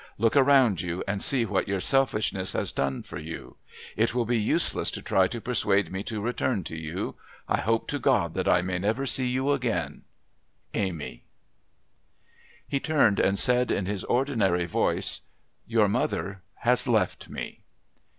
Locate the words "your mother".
15.67-16.41